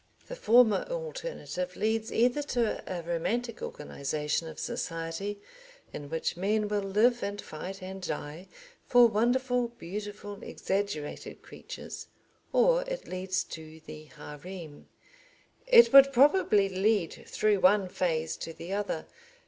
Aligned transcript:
The 0.25 0.35
former 0.35 0.83
alternative 0.89 1.75
leads 1.75 2.11
either 2.11 2.41
to 2.57 2.83
a 2.91 3.03
romantic 3.03 3.61
organisation 3.61 4.47
of 4.47 4.57
society 4.57 5.39
in 5.93 6.09
which 6.09 6.35
men 6.35 6.67
will 6.69 6.81
live 6.81 7.21
and 7.21 7.39
fight 7.39 7.83
and 7.83 8.01
die 8.01 8.47
for 8.87 9.05
wonderful, 9.05 9.67
beautiful, 9.67 10.41
exaggerated 10.41 11.43
creatures, 11.43 12.07
or 12.51 12.81
it 12.87 13.07
leads 13.07 13.43
to 13.43 13.79
the 13.85 14.05
hareem. 14.17 14.87
It 15.67 15.93
would 15.93 16.11
probably 16.11 16.67
lead 16.67 17.21
through 17.27 17.59
one 17.59 17.87
phase 17.87 18.35
to 18.37 18.53
the 18.53 18.73
other. 18.73 19.05